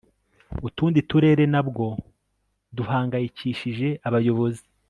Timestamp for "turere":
1.09-1.43